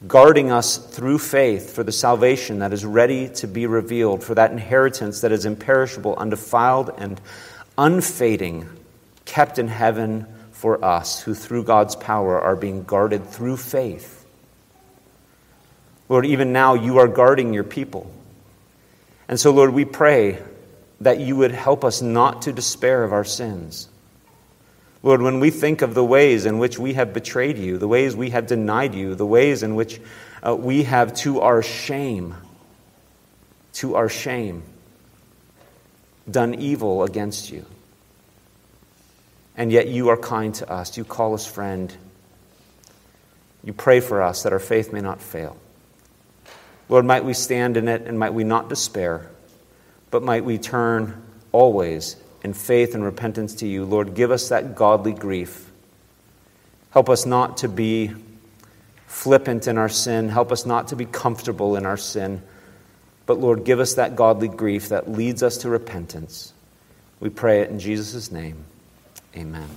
[0.08, 4.52] guarding us through faith for the salvation that is ready to be revealed, for that
[4.52, 7.20] inheritance that is imperishable, undefiled, and
[7.78, 8.68] unfading,
[9.26, 14.26] kept in heaven for us, who through God's power are being guarded through faith.
[16.08, 18.12] Lord, even now you are guarding your people.
[19.28, 20.42] And so, Lord, we pray
[21.02, 23.90] that you would help us not to despair of our sins.
[25.06, 28.16] Lord, when we think of the ways in which we have betrayed you, the ways
[28.16, 30.02] we have denied you, the ways in which
[30.42, 32.34] uh, we have to our shame,
[33.74, 34.64] to our shame,
[36.30, 37.68] done evil against you.
[39.56, 40.98] And yet you are kind to us.
[40.98, 41.96] You call us friend.
[43.64, 45.56] You pray for us that our faith may not fail.
[46.90, 49.30] Lord, might we stand in it and might we not despair,
[50.10, 52.16] but might we turn always
[52.46, 53.84] in faith and repentance to you.
[53.84, 55.72] Lord, give us that godly grief.
[56.92, 58.14] Help us not to be
[59.08, 60.30] flippant in our sin.
[60.30, 62.44] Help us not to be comfortable in our sin.
[63.26, 66.54] But Lord, give us that godly grief that leads us to repentance.
[67.20, 68.64] We pray it in Jesus' name.
[69.36, 69.68] Amen.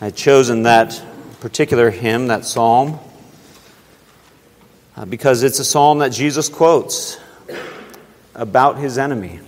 [0.00, 1.02] I've chosen that
[1.40, 3.00] particular hymn, that psalm,
[4.96, 7.18] uh, because it's a psalm that Jesus quotes
[8.36, 9.40] about his enemy.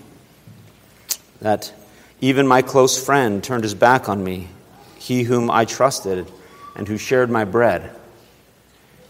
[1.41, 1.73] That
[2.23, 4.49] even my close friend turned his back on me,
[4.97, 6.31] he whom I trusted
[6.77, 7.91] and who shared my bread.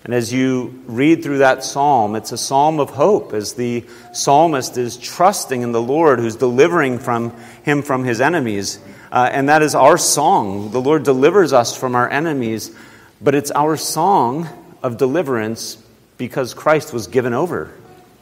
[0.05, 4.79] And as you read through that psalm, it's a psalm of hope as the psalmist
[4.79, 7.31] is trusting in the Lord who's delivering from
[7.63, 8.81] him from his enemies.
[9.13, 10.73] Uh, and that is our song.
[10.73, 12.75] The Lord delivers us from our enemies,
[13.21, 14.49] but it's our song
[14.83, 15.77] of deliverance
[16.17, 17.71] because Christ was given over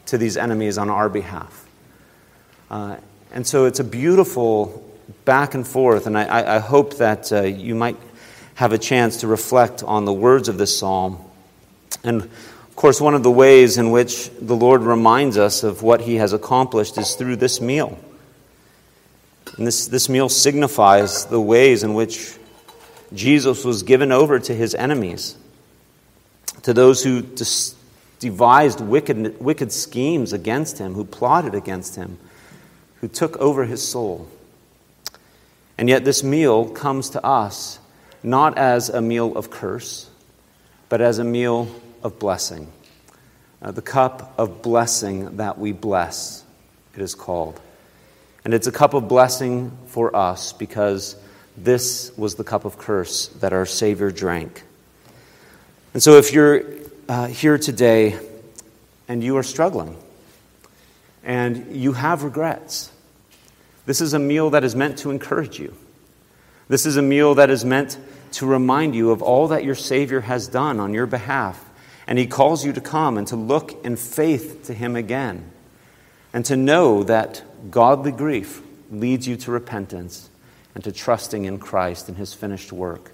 [0.06, 1.64] to these enemies on our behalf.
[2.68, 2.96] Uh,
[3.32, 4.86] and so it's a beautiful
[5.24, 7.96] back and forth, and I, I hope that uh, you might
[8.54, 11.18] have a chance to reflect on the words of this psalm.
[12.04, 16.00] And of course, one of the ways in which the Lord reminds us of what
[16.00, 17.98] he has accomplished is through this meal.
[19.56, 22.36] And this, this meal signifies the ways in which
[23.12, 25.36] Jesus was given over to his enemies,
[26.62, 27.74] to those who dis-
[28.18, 32.18] devised wicked, wicked schemes against him, who plotted against him
[33.00, 34.28] who took over his soul.
[35.78, 37.78] And yet, this meal comes to us
[38.22, 40.10] not as a meal of curse,
[40.88, 41.68] but as a meal
[42.02, 42.70] of blessing.
[43.62, 46.44] Uh, the cup of blessing that we bless,
[46.94, 47.60] it is called.
[48.44, 51.16] And it's a cup of blessing for us because
[51.56, 54.62] this was the cup of curse that our Savior drank.
[55.92, 56.64] And so, if you're
[57.08, 58.18] uh, here today
[59.08, 59.96] and you are struggling,
[61.24, 62.90] and you have regrets.
[63.86, 65.74] This is a meal that is meant to encourage you.
[66.68, 67.98] This is a meal that is meant
[68.32, 71.68] to remind you of all that your Savior has done on your behalf.
[72.06, 75.50] And He calls you to come and to look in faith to Him again.
[76.32, 80.28] And to know that godly grief leads you to repentance
[80.74, 83.10] and to trusting in Christ and His finished work.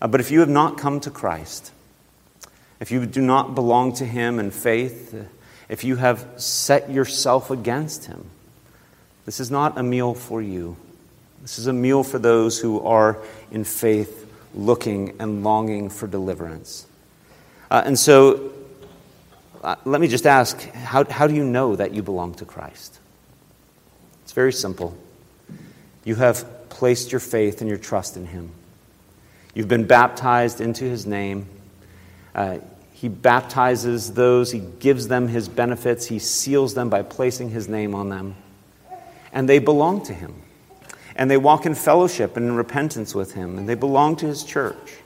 [0.00, 1.70] Uh, but if you have not come to Christ,
[2.80, 5.14] if you do not belong to Him in faith,
[5.72, 8.26] if you have set yourself against him.
[9.24, 10.76] This is not a meal for you.
[11.40, 13.16] This is a meal for those who are
[13.50, 16.86] in faith looking and longing for deliverance.
[17.70, 18.52] Uh, and so,
[19.64, 22.98] uh, let me just ask how, how do you know that you belong to Christ?
[24.24, 24.94] It's very simple.
[26.04, 28.50] You have placed your faith and your trust in Him.
[29.54, 31.46] You've been baptized into His name.
[32.34, 32.58] Uh,
[33.02, 37.96] he baptizes those, He gives them His benefits, He seals them by placing His name
[37.96, 38.36] on them.
[39.32, 40.40] And they belong to Him.
[41.16, 44.44] And they walk in fellowship and in repentance with Him, and they belong to His
[44.44, 45.01] church.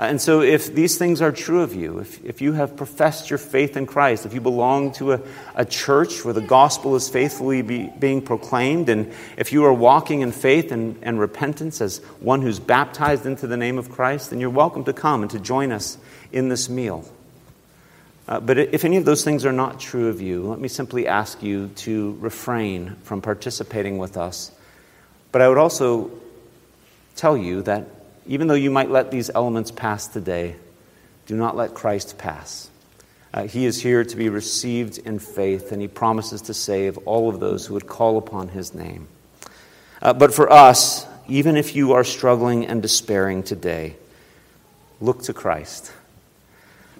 [0.00, 3.28] Uh, and so, if these things are true of you, if, if you have professed
[3.28, 5.20] your faith in Christ, if you belong to a,
[5.54, 10.22] a church where the gospel is faithfully be, being proclaimed, and if you are walking
[10.22, 14.40] in faith and, and repentance as one who's baptized into the name of Christ, then
[14.40, 15.98] you're welcome to come and to join us
[16.32, 17.04] in this meal.
[18.26, 21.06] Uh, but if any of those things are not true of you, let me simply
[21.08, 24.50] ask you to refrain from participating with us.
[25.30, 26.10] But I would also
[27.16, 27.99] tell you that
[28.30, 30.54] even though you might let these elements pass today,
[31.26, 32.70] do not let Christ pass.
[33.34, 37.28] Uh, he is here to be received in faith, and he promises to save all
[37.28, 39.08] of those who would call upon his name.
[40.00, 43.96] Uh, but for us, even if you are struggling and despairing today,
[45.00, 45.90] look to Christ.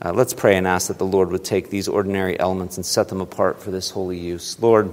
[0.05, 3.09] Uh, let's pray and ask that the Lord would take these ordinary elements and set
[3.09, 4.61] them apart for this holy use.
[4.61, 4.93] Lord,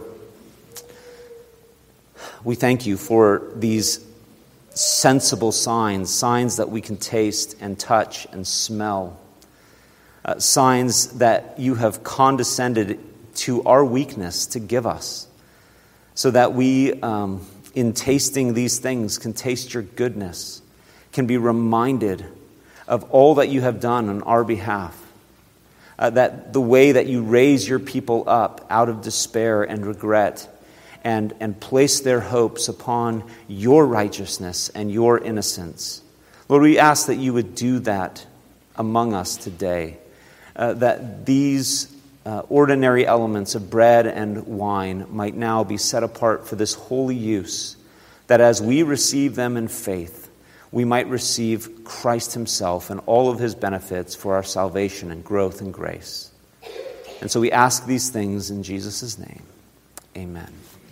[2.44, 4.07] we thank you for these
[4.80, 9.18] sensible signs, signs that we can taste and touch and smell.
[10.28, 13.00] uh, signs that you have condescended
[13.34, 15.28] to our weakness to give us,
[16.16, 20.62] so that we, um, in tasting these things, can taste your goodness,
[21.14, 22.26] can be reminded
[22.88, 25.02] of all that you have done on our behalf.
[26.00, 30.48] Uh, that the way that you raise your people up out of despair and regret
[31.04, 36.02] and, and place their hopes upon your righteousness and your innocence.
[36.50, 38.26] Lord, we ask that you would do that
[38.76, 39.98] among us today,
[40.56, 41.93] uh, that these
[42.26, 47.16] uh, ordinary elements of bread and wine might now be set apart for this holy
[47.16, 47.78] use,
[48.28, 50.30] that as we receive them in faith,
[50.72, 55.62] we might receive Christ Himself and all of His benefits for our salvation and growth
[55.62, 56.32] and grace.
[57.22, 59.43] And so we ask these things in Jesus' name.
[60.16, 60.52] Amen.